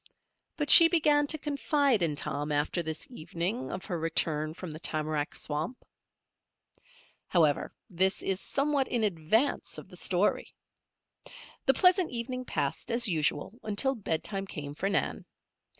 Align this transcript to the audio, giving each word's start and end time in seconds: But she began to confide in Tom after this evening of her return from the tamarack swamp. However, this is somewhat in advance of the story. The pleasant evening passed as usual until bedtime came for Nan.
But 0.57 0.71
she 0.71 0.87
began 0.87 1.27
to 1.27 1.37
confide 1.37 2.01
in 2.01 2.15
Tom 2.15 2.51
after 2.51 2.81
this 2.81 3.05
evening 3.11 3.69
of 3.71 3.85
her 3.85 3.99
return 3.99 4.55
from 4.55 4.71
the 4.71 4.79
tamarack 4.79 5.35
swamp. 5.35 5.85
However, 7.27 7.71
this 7.87 8.23
is 8.23 8.39
somewhat 8.41 8.87
in 8.87 9.03
advance 9.03 9.77
of 9.77 9.89
the 9.89 9.95
story. 9.95 10.55
The 11.67 11.75
pleasant 11.75 12.09
evening 12.09 12.45
passed 12.45 12.89
as 12.89 13.07
usual 13.07 13.53
until 13.61 13.93
bedtime 13.93 14.47
came 14.47 14.73
for 14.73 14.89
Nan. 14.89 15.23